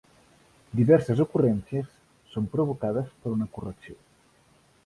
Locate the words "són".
2.37-2.49